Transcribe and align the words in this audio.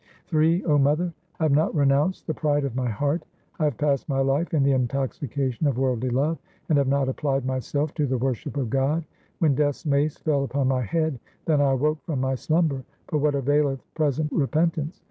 Ill 0.33 0.39
0 0.63 0.77
mother, 0.79 1.13
I 1.39 1.43
have 1.43 1.51
not 1.51 1.75
renounced 1.75 2.25
the 2.25 2.33
pride 2.33 2.65
of 2.65 2.75
my 2.75 2.89
heart; 2.89 3.23
1 3.57 3.67
have 3.69 3.77
passed 3.77 4.09
my 4.09 4.19
life 4.19 4.51
in 4.51 4.63
the 4.63 4.71
intoxication 4.71 5.67
of 5.67 5.77
worldly 5.77 6.09
love, 6.09 6.39
and 6.69 6.79
have 6.79 6.87
not 6.87 7.07
applied 7.07 7.45
myself 7.45 7.93
to 7.93 8.07
the 8.07 8.17
worship 8.17 8.57
of 8.57 8.71
God. 8.71 9.05
When 9.37 9.53
Death's 9.53 9.85
mace 9.85 10.17
fell 10.17 10.43
upon 10.43 10.69
my 10.69 10.81
head, 10.81 11.19
then 11.45 11.61
I 11.61 11.69
awoke 11.73 12.01
from 12.03 12.19
my 12.19 12.33
slumber. 12.33 12.83
But 13.11 13.19
what 13.19 13.35
availeth 13.35 13.83
present 13.93 14.31
repentance 14.31 14.99